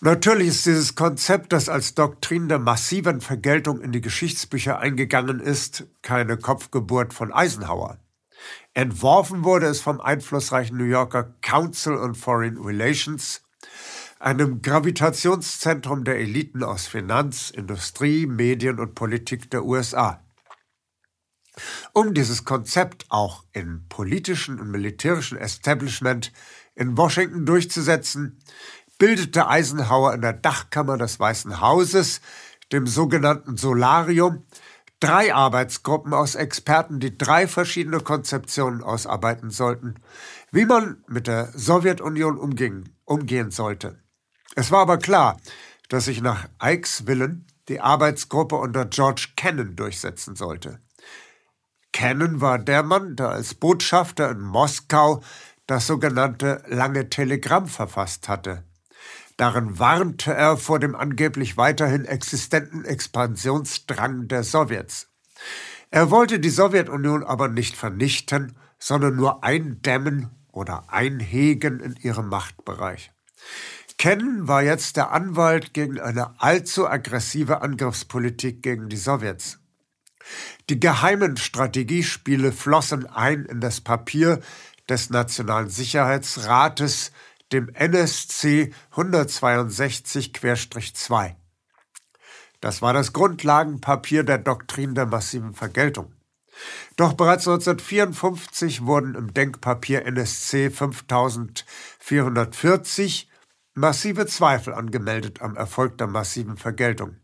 Natürlich 0.00 0.46
ist 0.46 0.66
dieses 0.66 0.94
Konzept, 0.94 1.52
das 1.52 1.68
als 1.68 1.96
Doktrin 1.96 2.48
der 2.48 2.60
massiven 2.60 3.20
Vergeltung 3.20 3.80
in 3.80 3.90
die 3.90 4.00
Geschichtsbücher 4.00 4.78
eingegangen 4.78 5.40
ist, 5.40 5.88
keine 6.02 6.36
Kopfgeburt 6.36 7.12
von 7.12 7.32
Eisenhower. 7.32 7.98
Entworfen 8.74 9.42
wurde 9.42 9.66
es 9.66 9.80
vom 9.80 10.00
einflussreichen 10.00 10.76
New 10.76 10.84
Yorker 10.84 11.34
Council 11.40 11.96
on 11.96 12.14
Foreign 12.14 12.58
Relations, 12.58 13.42
einem 14.18 14.62
Gravitationszentrum 14.62 16.04
der 16.04 16.18
Eliten 16.18 16.62
aus 16.62 16.86
Finanz, 16.86 17.50
Industrie, 17.50 18.26
Medien 18.26 18.78
und 18.78 18.94
Politik 18.94 19.50
der 19.50 19.64
USA. 19.64 20.22
Um 21.92 22.12
dieses 22.12 22.44
Konzept 22.44 23.06
auch 23.08 23.44
im 23.52 23.86
politischen 23.88 24.60
und 24.60 24.70
militärischen 24.70 25.38
Establishment 25.38 26.32
in 26.74 26.96
Washington 26.96 27.46
durchzusetzen, 27.46 28.38
bildete 28.98 29.48
Eisenhower 29.48 30.14
in 30.14 30.20
der 30.20 30.34
Dachkammer 30.34 30.98
des 30.98 31.18
Weißen 31.18 31.60
Hauses, 31.60 32.20
dem 32.72 32.86
sogenannten 32.86 33.56
Solarium, 33.56 34.44
drei 35.00 35.34
Arbeitsgruppen 35.34 36.12
aus 36.12 36.34
Experten, 36.34 37.00
die 37.00 37.16
drei 37.16 37.46
verschiedene 37.46 38.00
Konzeptionen 38.00 38.82
ausarbeiten 38.82 39.50
sollten, 39.50 39.96
wie 40.52 40.64
man 40.64 41.04
mit 41.06 41.26
der 41.26 41.50
Sowjetunion 41.54 42.38
umging, 42.38 42.88
umgehen 43.04 43.50
sollte. 43.50 43.98
Es 44.58 44.70
war 44.70 44.80
aber 44.80 44.96
klar, 44.96 45.38
dass 45.90 46.06
sich 46.06 46.22
nach 46.22 46.48
Ikes 46.62 47.06
Willen 47.06 47.46
die 47.68 47.80
Arbeitsgruppe 47.80 48.56
unter 48.56 48.86
George 48.86 49.28
Kennan 49.36 49.76
durchsetzen 49.76 50.34
sollte. 50.34 50.80
Kennan 51.92 52.40
war 52.40 52.58
der 52.58 52.82
Mann, 52.82 53.16
der 53.16 53.28
als 53.28 53.54
Botschafter 53.54 54.30
in 54.30 54.40
Moskau 54.40 55.22
das 55.66 55.86
sogenannte 55.86 56.62
Lange 56.68 57.10
Telegramm 57.10 57.66
verfasst 57.66 58.30
hatte. 58.30 58.64
Darin 59.36 59.78
warnte 59.78 60.32
er 60.32 60.56
vor 60.56 60.78
dem 60.78 60.94
angeblich 60.94 61.58
weiterhin 61.58 62.06
existenten 62.06 62.86
Expansionsdrang 62.86 64.26
der 64.26 64.42
Sowjets. 64.42 65.08
Er 65.90 66.10
wollte 66.10 66.40
die 66.40 66.48
Sowjetunion 66.48 67.24
aber 67.24 67.48
nicht 67.48 67.76
vernichten, 67.76 68.56
sondern 68.78 69.16
nur 69.16 69.44
eindämmen 69.44 70.30
oder 70.50 70.90
einhegen 70.90 71.80
in 71.80 71.96
ihrem 71.96 72.30
Machtbereich. 72.30 73.12
Ken 73.98 74.46
war 74.46 74.62
jetzt 74.62 74.96
der 74.96 75.10
Anwalt 75.10 75.72
gegen 75.72 76.00
eine 76.00 76.40
allzu 76.40 76.86
aggressive 76.86 77.62
Angriffspolitik 77.62 78.62
gegen 78.62 78.88
die 78.88 78.96
Sowjets. 78.96 79.58
Die 80.68 80.80
geheimen 80.80 81.36
Strategiespiele 81.36 82.50
flossen 82.52 83.06
ein 83.06 83.46
in 83.46 83.60
das 83.60 83.80
Papier 83.80 84.40
des 84.88 85.10
Nationalen 85.10 85.68
Sicherheitsrates, 85.68 87.12
dem 87.52 87.68
NSC 87.68 88.72
162-2. 88.94 91.36
Das 92.60 92.82
war 92.82 92.92
das 92.92 93.12
Grundlagenpapier 93.12 94.24
der 94.24 94.38
Doktrin 94.38 94.96
der 94.96 95.06
massiven 95.06 95.54
Vergeltung. 95.54 96.12
Doch 96.96 97.12
bereits 97.12 97.46
1954 97.46 98.86
wurden 98.86 99.14
im 99.14 99.32
Denkpapier 99.32 100.04
NSC 100.06 100.70
5440 100.70 103.30
massive 103.76 104.26
Zweifel 104.26 104.74
angemeldet 104.74 105.42
am 105.42 105.54
Erfolg 105.54 105.98
der 105.98 106.06
massiven 106.06 106.56
Vergeltung. 106.56 107.16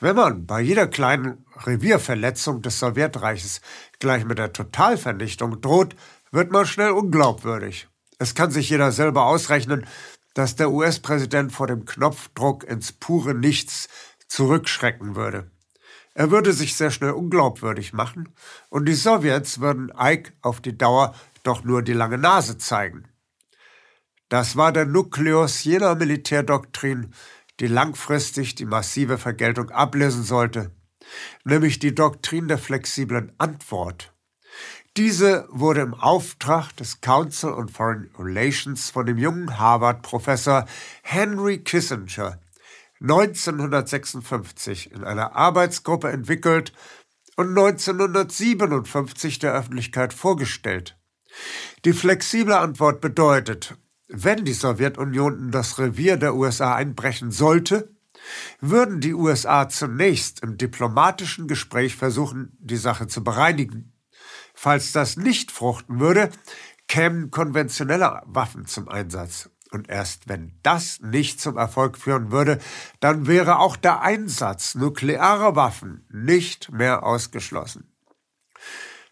Wenn 0.00 0.16
man 0.16 0.46
bei 0.46 0.60
jeder 0.60 0.86
kleinen 0.86 1.44
Revierverletzung 1.64 2.62
des 2.62 2.78
Sowjetreiches 2.78 3.60
gleich 3.98 4.24
mit 4.24 4.38
der 4.38 4.52
Totalvernichtung 4.52 5.60
droht, 5.60 5.96
wird 6.30 6.52
man 6.52 6.66
schnell 6.66 6.90
unglaubwürdig. 6.90 7.88
Es 8.18 8.34
kann 8.34 8.50
sich 8.50 8.70
jeder 8.70 8.92
selber 8.92 9.26
ausrechnen, 9.26 9.86
dass 10.34 10.54
der 10.54 10.70
US-Präsident 10.70 11.52
vor 11.52 11.66
dem 11.66 11.84
Knopfdruck 11.84 12.64
ins 12.64 12.92
pure 12.92 13.34
Nichts 13.34 13.88
zurückschrecken 14.28 15.16
würde. 15.16 15.50
Er 16.14 16.30
würde 16.30 16.52
sich 16.52 16.76
sehr 16.76 16.90
schnell 16.90 17.12
unglaubwürdig 17.12 17.92
machen 17.92 18.34
und 18.68 18.86
die 18.86 18.94
Sowjets 18.94 19.60
würden 19.60 19.92
Ike 19.98 20.32
auf 20.42 20.60
die 20.60 20.76
Dauer 20.76 21.14
doch 21.42 21.64
nur 21.64 21.82
die 21.82 21.92
lange 21.92 22.18
Nase 22.18 22.58
zeigen. 22.58 23.08
Das 24.28 24.56
war 24.56 24.72
der 24.72 24.86
Nukleus 24.86 25.62
jener 25.62 25.94
Militärdoktrin, 25.94 27.12
die 27.60 27.68
langfristig 27.68 28.54
die 28.56 28.64
massive 28.64 29.18
Vergeltung 29.18 29.70
ablösen 29.70 30.24
sollte, 30.24 30.72
nämlich 31.44 31.78
die 31.78 31.94
Doktrin 31.94 32.48
der 32.48 32.58
flexiblen 32.58 33.32
Antwort. 33.38 34.12
Diese 34.96 35.46
wurde 35.50 35.82
im 35.82 35.94
Auftrag 35.94 36.72
des 36.76 37.00
Council 37.00 37.50
on 37.50 37.68
Foreign 37.68 38.10
Relations 38.18 38.90
von 38.90 39.06
dem 39.06 39.18
jungen 39.18 39.58
Harvard-Professor 39.58 40.66
Henry 41.02 41.58
Kissinger 41.58 42.40
1956 43.00 44.92
in 44.92 45.04
einer 45.04 45.36
Arbeitsgruppe 45.36 46.10
entwickelt 46.10 46.72
und 47.36 47.50
1957 47.50 49.38
der 49.38 49.52
Öffentlichkeit 49.52 50.14
vorgestellt. 50.14 50.96
Die 51.84 51.92
flexible 51.92 52.54
Antwort 52.54 53.02
bedeutet, 53.02 53.76
wenn 54.08 54.44
die 54.44 54.52
Sowjetunion 54.52 55.38
in 55.38 55.50
das 55.50 55.78
Revier 55.78 56.16
der 56.16 56.34
USA 56.34 56.74
einbrechen 56.74 57.30
sollte, 57.30 57.94
würden 58.60 59.00
die 59.00 59.14
USA 59.14 59.68
zunächst 59.68 60.42
im 60.42 60.56
diplomatischen 60.56 61.48
Gespräch 61.48 61.96
versuchen, 61.96 62.56
die 62.58 62.76
Sache 62.76 63.06
zu 63.06 63.22
bereinigen. 63.22 63.92
Falls 64.54 64.92
das 64.92 65.16
nicht 65.16 65.52
fruchten 65.52 66.00
würde, 66.00 66.30
kämen 66.88 67.30
konventionelle 67.30 68.22
Waffen 68.24 68.66
zum 68.66 68.88
Einsatz. 68.88 69.50
Und 69.70 69.88
erst 69.88 70.28
wenn 70.28 70.58
das 70.62 71.00
nicht 71.00 71.40
zum 71.40 71.56
Erfolg 71.56 71.98
führen 71.98 72.30
würde, 72.30 72.58
dann 73.00 73.26
wäre 73.26 73.58
auch 73.58 73.76
der 73.76 74.00
Einsatz 74.00 74.74
nuklearer 74.74 75.56
Waffen 75.56 76.06
nicht 76.10 76.72
mehr 76.72 77.02
ausgeschlossen. 77.02 77.92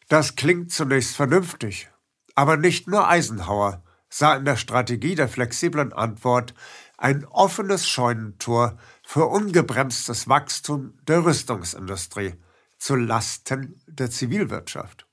Das 0.08 0.36
klingt 0.36 0.72
zunächst 0.72 1.16
vernünftig, 1.16 1.90
aber 2.34 2.56
nicht 2.56 2.86
nur 2.86 3.08
Eisenhower 3.08 3.83
sah 4.16 4.37
in 4.37 4.44
der 4.44 4.54
Strategie 4.56 5.16
der 5.16 5.28
flexiblen 5.28 5.92
Antwort 5.92 6.54
ein 6.97 7.25
offenes 7.25 7.88
Scheunentor 7.88 8.78
für 9.02 9.26
ungebremstes 9.26 10.28
Wachstum 10.28 10.94
der 11.09 11.25
Rüstungsindustrie 11.25 12.35
zu 12.78 12.94
Lasten 12.94 13.83
der 13.88 14.12
Zivilwirtschaft. 14.12 15.09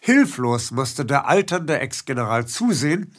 Hilflos 0.00 0.70
musste 0.70 1.04
der 1.04 1.28
alternde 1.28 1.78
Ex-General 1.78 2.46
zusehen, 2.46 3.14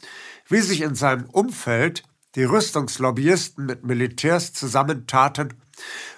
wie 0.47 0.61
sich 0.61 0.81
in 0.81 0.95
seinem 0.95 1.25
Umfeld 1.29 2.01
die 2.33 2.45
Rüstungslobbyisten 2.45 3.67
mit 3.67 3.83
Militärs 3.85 4.51
zusammentaten, 4.53 5.53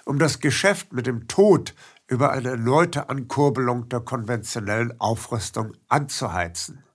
um 0.06 0.18
das 0.18 0.40
Geschäft 0.40 0.94
mit 0.94 1.06
dem 1.06 1.28
Tod 1.28 1.74
über 2.08 2.32
eine 2.32 2.48
erneute 2.48 3.10
Ankurbelung 3.10 3.90
der 3.90 4.00
konventionellen 4.00 4.98
Aufrüstung 4.98 5.74
anzuheizen. 5.88 6.85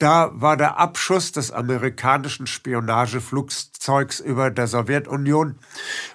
Da 0.00 0.30
war 0.32 0.56
der 0.56 0.78
Abschuss 0.78 1.30
des 1.30 1.52
amerikanischen 1.52 2.46
Spionageflugzeugs 2.46 4.18
über 4.18 4.50
der 4.50 4.66
Sowjetunion 4.66 5.58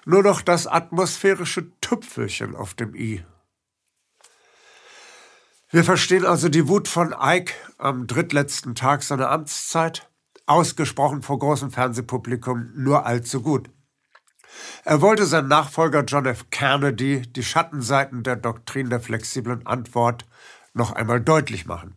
nur 0.06 0.24
noch 0.24 0.42
das 0.42 0.66
atmosphärische 0.66 1.70
Tüpfelchen 1.82 2.56
auf 2.56 2.74
dem 2.74 2.96
i. 2.96 3.24
Wir 5.70 5.84
verstehen 5.84 6.26
also 6.26 6.50
die 6.50 6.68
Wut 6.68 6.88
von 6.88 7.14
Ike 7.16 7.54
am 7.78 8.08
drittletzten 8.08 8.74
Tag 8.74 9.04
seiner 9.04 9.30
Amtszeit, 9.30 10.10
ausgesprochen 10.48 11.22
vor 11.22 11.38
großem 11.38 11.70
Fernsehpublikum, 11.70 12.72
nur 12.76 13.06
allzu 13.06 13.44
gut. 13.44 13.70
Er 14.84 15.02
wollte 15.02 15.28
seinem 15.28 15.48
Nachfolger 15.48 16.04
John 16.06 16.26
F. 16.26 16.50
Kennedy 16.50 17.22
die 17.22 17.44
Schattenseiten 17.44 18.24
der 18.24 18.36
Doktrin 18.36 18.90
der 18.90 19.00
flexiblen 19.00 19.68
Antwort 19.68 20.26
noch 20.74 20.92
einmal 20.92 21.22
deutlich 21.22 21.68
machen. 21.68 21.96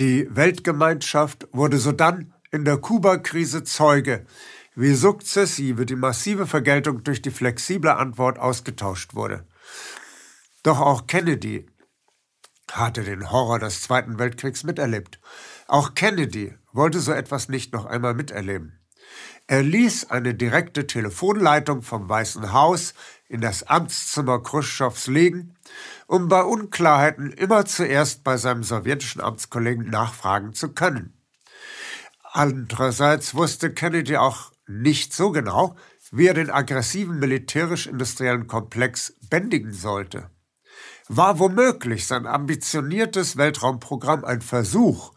Die 0.00 0.34
Weltgemeinschaft 0.34 1.46
wurde 1.52 1.76
sodann 1.76 2.32
in 2.50 2.64
der 2.64 2.78
Kuba-Krise 2.78 3.64
Zeuge, 3.64 4.24
wie 4.74 4.94
sukzessive 4.94 5.84
die 5.84 5.94
massive 5.94 6.46
Vergeltung 6.46 7.04
durch 7.04 7.20
die 7.20 7.30
flexible 7.30 7.90
Antwort 7.90 8.38
ausgetauscht 8.38 9.14
wurde. 9.14 9.46
Doch 10.62 10.80
auch 10.80 11.06
Kennedy 11.06 11.66
hatte 12.72 13.02
den 13.02 13.30
Horror 13.30 13.58
des 13.58 13.82
Zweiten 13.82 14.18
Weltkriegs 14.18 14.64
miterlebt. 14.64 15.20
Auch 15.68 15.94
Kennedy 15.94 16.54
wollte 16.72 17.00
so 17.00 17.12
etwas 17.12 17.50
nicht 17.50 17.74
noch 17.74 17.84
einmal 17.84 18.14
miterleben. 18.14 18.80
Er 19.48 19.62
ließ 19.62 20.10
eine 20.10 20.34
direkte 20.34 20.86
Telefonleitung 20.86 21.82
vom 21.82 22.08
Weißen 22.08 22.54
Haus 22.54 22.94
in 23.30 23.40
das 23.40 23.62
Amtszimmer 23.62 24.42
Khrushchevs 24.42 25.06
legen 25.06 25.56
um 26.10 26.26
bei 26.26 26.42
Unklarheiten 26.42 27.30
immer 27.30 27.64
zuerst 27.66 28.24
bei 28.24 28.36
seinem 28.36 28.64
sowjetischen 28.64 29.20
Amtskollegen 29.20 29.88
nachfragen 29.88 30.54
zu 30.54 30.72
können. 30.72 31.14
Andererseits 32.32 33.34
wusste 33.36 33.72
Kennedy 33.72 34.16
auch 34.16 34.50
nicht 34.66 35.14
so 35.14 35.30
genau, 35.30 35.76
wie 36.10 36.26
er 36.26 36.34
den 36.34 36.50
aggressiven 36.50 37.20
militärisch-industriellen 37.20 38.48
Komplex 38.48 39.14
bändigen 39.28 39.72
sollte. 39.72 40.30
War 41.06 41.38
womöglich 41.38 42.08
sein 42.08 42.26
ambitioniertes 42.26 43.36
Weltraumprogramm 43.36 44.24
ein 44.24 44.40
Versuch, 44.40 45.12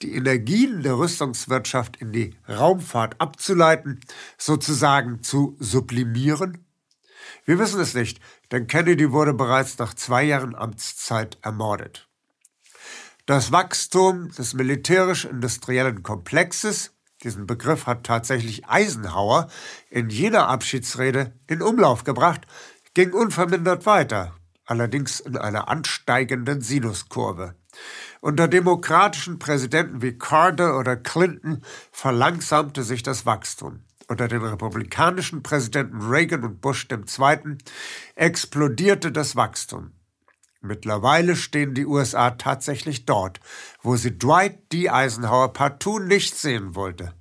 die 0.00 0.14
Energien 0.14 0.82
der 0.82 0.98
Rüstungswirtschaft 0.98 1.96
in 1.98 2.12
die 2.12 2.36
Raumfahrt 2.48 3.20
abzuleiten, 3.20 4.00
sozusagen 4.38 5.22
zu 5.22 5.56
sublimieren? 5.58 6.67
Wir 7.44 7.58
wissen 7.58 7.80
es 7.80 7.94
nicht, 7.94 8.20
denn 8.50 8.66
Kennedy 8.66 9.12
wurde 9.12 9.34
bereits 9.34 9.78
nach 9.78 9.94
zwei 9.94 10.24
Jahren 10.24 10.54
Amtszeit 10.54 11.38
ermordet. 11.42 12.08
Das 13.26 13.52
Wachstum 13.52 14.30
des 14.30 14.54
militärisch-industriellen 14.54 16.02
Komplexes, 16.02 16.94
diesen 17.22 17.46
Begriff 17.46 17.86
hat 17.86 18.04
tatsächlich 18.04 18.66
Eisenhower 18.66 19.48
in 19.90 20.08
jener 20.08 20.48
Abschiedsrede 20.48 21.34
in 21.46 21.60
Umlauf 21.60 22.04
gebracht, 22.04 22.46
ging 22.94 23.12
unvermindert 23.12 23.84
weiter, 23.84 24.34
allerdings 24.64 25.20
in 25.20 25.36
einer 25.36 25.68
ansteigenden 25.68 26.62
Sinuskurve. 26.62 27.54
Unter 28.20 28.48
demokratischen 28.48 29.38
Präsidenten 29.38 30.00
wie 30.00 30.16
Carter 30.16 30.78
oder 30.78 30.96
Clinton 30.96 31.62
verlangsamte 31.92 32.82
sich 32.82 33.02
das 33.02 33.26
Wachstum 33.26 33.84
unter 34.08 34.26
den 34.26 34.42
republikanischen 34.42 35.42
Präsidenten 35.42 36.00
Reagan 36.02 36.44
und 36.44 36.60
Bush 36.60 36.88
II. 36.90 37.56
explodierte 38.16 39.12
das 39.12 39.36
Wachstum. 39.36 39.92
Mittlerweile 40.60 41.36
stehen 41.36 41.74
die 41.74 41.86
USA 41.86 42.32
tatsächlich 42.32 43.04
dort, 43.04 43.38
wo 43.82 43.96
sie 43.96 44.18
Dwight 44.18 44.72
D. 44.72 44.88
Eisenhower 44.88 45.52
partout 45.52 46.00
nicht 46.00 46.34
sehen 46.34 46.74
wollte. 46.74 47.14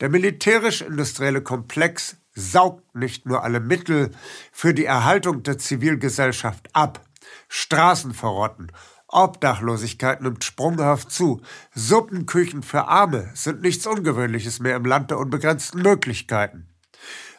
Der 0.00 0.08
militärisch-industrielle 0.08 1.42
Komplex 1.42 2.16
saugt 2.34 2.94
nicht 2.94 3.26
nur 3.26 3.42
alle 3.42 3.60
Mittel 3.60 4.12
für 4.52 4.72
die 4.72 4.84
Erhaltung 4.84 5.42
der 5.42 5.58
Zivilgesellschaft 5.58 6.68
ab, 6.74 7.04
Straßen 7.48 8.14
verrotten, 8.14 8.70
Obdachlosigkeit 9.12 10.22
nimmt 10.22 10.44
sprunghaft 10.44 11.10
zu. 11.10 11.42
Suppenküchen 11.74 12.62
für 12.62 12.88
Arme 12.88 13.30
sind 13.34 13.60
nichts 13.60 13.86
Ungewöhnliches 13.86 14.60
mehr 14.60 14.76
im 14.76 14.84
Land 14.84 15.10
der 15.10 15.18
unbegrenzten 15.18 15.82
Möglichkeiten. 15.82 16.68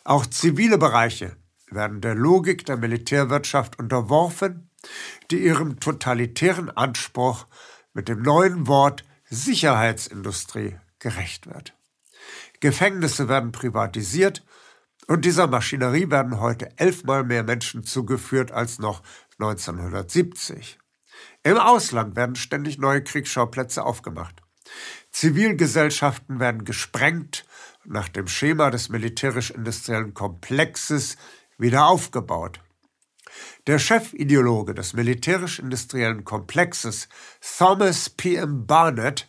Auch 0.03 0.25
zivile 0.25 0.77
Bereiche 0.77 1.35
werden 1.69 2.01
der 2.01 2.15
Logik 2.15 2.65
der 2.65 2.77
Militärwirtschaft 2.77 3.79
unterworfen, 3.79 4.69
die 5.29 5.37
ihrem 5.37 5.79
totalitären 5.79 6.69
Anspruch 6.69 7.47
mit 7.93 8.07
dem 8.07 8.21
neuen 8.21 8.67
Wort 8.67 9.05
Sicherheitsindustrie 9.29 10.75
gerecht 10.99 11.47
wird. 11.47 11.73
Gefängnisse 12.59 13.29
werden 13.29 13.51
privatisiert 13.51 14.43
und 15.07 15.25
dieser 15.25 15.47
Maschinerie 15.47 16.09
werden 16.09 16.39
heute 16.39 16.77
elfmal 16.77 17.23
mehr 17.23 17.43
Menschen 17.43 17.83
zugeführt 17.83 18.51
als 18.51 18.79
noch 18.79 19.01
1970. 19.39 20.80
Im 21.43 21.57
Ausland 21.57 22.15
werden 22.15 22.35
ständig 22.35 22.77
neue 22.77 23.03
Kriegsschauplätze 23.03 23.83
aufgemacht. 23.83 24.41
Zivilgesellschaften 25.11 26.39
werden 26.39 26.65
gesprengt 26.65 27.45
und 27.83 27.93
nach 27.93 28.09
dem 28.09 28.27
Schema 28.27 28.69
des 28.69 28.89
militärisch-industriellen 28.89 30.13
Komplexes 30.13 31.17
wieder 31.57 31.87
aufgebaut. 31.87 32.59
Der 33.67 33.79
Chefideologe 33.79 34.73
des 34.73 34.93
militärisch-industriellen 34.93 36.23
Komplexes, 36.23 37.07
Thomas 37.57 38.09
P. 38.09 38.35
M. 38.35 38.65
Barnett, 38.65 39.27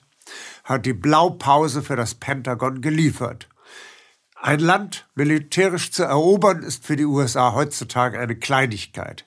hat 0.65 0.87
die 0.87 0.93
Blaupause 0.93 1.83
für 1.83 1.97
das 1.97 2.15
Pentagon 2.15 2.81
geliefert. 2.81 3.49
Ein 4.37 4.61
Land 4.61 5.07
militärisch 5.15 5.93
zu 5.93 6.03
erobern 6.03 6.63
ist 6.63 6.85
für 6.85 6.97
die 6.97 7.05
USA 7.05 7.53
heutzutage 7.53 8.19
eine 8.19 8.37
Kleinigkeit. 8.37 9.27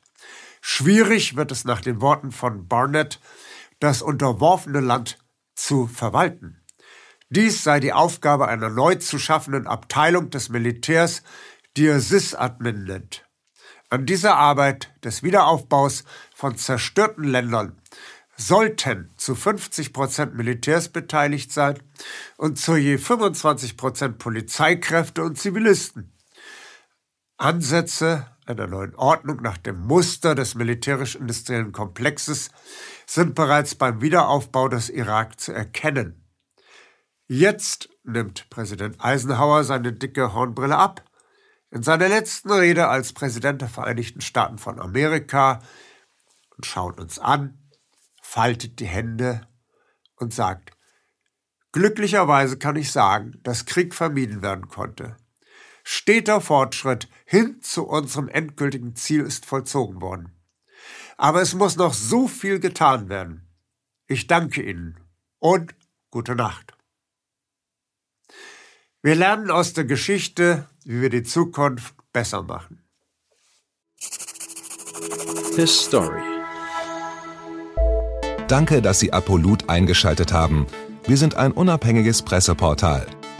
Schwierig 0.68 1.36
wird 1.36 1.52
es 1.52 1.64
nach 1.64 1.80
den 1.80 2.02
Worten 2.02 2.32
von 2.32 2.68
Barnett, 2.68 3.20
das 3.80 4.02
unterworfene 4.02 4.80
Land 4.80 5.20
zu 5.54 5.86
verwalten. 5.86 6.60
Dies 7.30 7.64
sei 7.64 7.80
die 7.80 7.94
Aufgabe 7.94 8.48
einer 8.48 8.72
neu 8.72 8.96
zu 8.96 9.20
schaffenden 9.20 9.68
Abteilung 9.68 10.32
des 10.32 10.50
Militärs, 10.50 11.22
die 11.78 11.86
er 11.86 12.00
SysAdmin 12.00 12.84
nennt. 12.86 13.30
An 13.92 14.08
dieser 14.08 14.38
Arbeit 14.38 14.92
des 15.04 15.22
Wiederaufbaus 15.22 16.04
von 16.34 16.58
zerstörten 16.58 17.26
Ländern 17.26 17.80
sollten 18.36 19.14
zu 19.18 19.36
50 19.36 19.94
Prozent 19.94 20.34
Militärs 20.34 20.90
beteiligt 20.90 21.54
sein 21.54 21.78
und 22.38 22.58
zu 22.58 22.76
je 22.76 22.98
25 22.98 23.78
Prozent 23.78 24.18
Polizeikräfte 24.18 25.24
und 25.24 25.38
Zivilisten. 25.38 26.12
Ansätze 27.38 28.35
einer 28.46 28.68
neuen 28.68 28.96
Ordnung 28.96 29.42
nach 29.42 29.58
dem 29.58 29.82
Muster 29.82 30.36
des 30.36 30.56
militärisch-industriellen 30.56 31.72
Komplexes 31.72 32.52
sind 33.06 33.36
bereits 33.36 33.76
beim 33.76 34.02
Wiederaufbau 34.02 34.68
des 34.68 34.90
Irak 34.90 35.40
zu 35.40 35.52
erkennen. 35.52 36.26
Jetzt 37.28 37.90
nimmt 38.04 38.50
Präsident 38.50 39.04
Eisenhower 39.04 39.64
seine 39.64 39.94
dicke 39.94 40.34
Hornbrille 40.34 40.78
ab. 40.78 41.04
In 41.72 41.82
seiner 41.82 42.08
letzten 42.08 42.52
Rede 42.52 42.88
als 42.88 43.14
Präsident 43.14 43.62
der 43.62 43.70
Vereinigten 43.70 44.22
Staaten 44.22 44.58
von 44.58 44.80
Amerika 44.80 45.62
und 46.56 46.66
schaut 46.66 47.00
uns 47.00 47.20
an, 47.20 47.58
faltet 48.22 48.80
die 48.80 48.86
Hände 48.86 49.48
und 50.16 50.34
sagt, 50.34 50.76
Glücklicherweise 51.76 52.58
kann 52.58 52.78
ich 52.78 52.94
sagen, 52.94 53.38
dass 53.44 53.66
Krieg 53.66 53.94
vermieden 53.94 54.42
werden 54.42 54.70
konnte. 54.70 55.18
Steter 55.88 56.42
Fortschritt 56.42 57.08
hin 57.26 57.62
zu 57.62 57.88
unserem 57.88 58.28
endgültigen 58.28 58.96
Ziel 58.96 59.22
ist 59.22 59.46
vollzogen 59.46 60.02
worden. 60.02 60.32
Aber 61.16 61.42
es 61.44 61.54
muss 61.54 61.76
noch 61.78 61.94
so 61.94 62.28
viel 62.28 62.60
getan 62.60 63.08
werden. 63.08 63.48
Ich 64.08 64.26
danke 64.26 64.64
Ihnen 64.64 65.00
und 65.38 65.76
gute 66.10 66.36
Nacht. 66.36 66.74
Wir 69.04 69.14
lernen 69.14 69.52
aus 69.52 69.74
der 69.74 69.86
Geschichte, 69.86 70.68
wie 70.84 71.02
wir 71.02 71.12
die 71.12 71.24
Zukunft 71.24 71.94
besser 72.12 72.42
machen. 72.42 72.84
His 75.56 75.86
Story. 75.86 76.24
Danke, 78.48 78.82
dass 78.82 79.00
Sie 79.00 79.14
Apolut 79.14 79.70
eingeschaltet 79.70 80.34
haben. 80.34 80.66
Wir 81.06 81.18
sind 81.18 81.36
ein 81.36 81.52
unabhängiges 81.52 82.24
Presseportal. 82.24 83.06